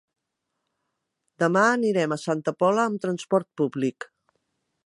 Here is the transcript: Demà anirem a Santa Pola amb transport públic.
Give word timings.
Demà 1.43 1.67
anirem 1.73 2.17
a 2.17 2.19
Santa 2.23 2.57
Pola 2.63 2.89
amb 2.89 3.07
transport 3.07 3.51
públic. 3.63 4.13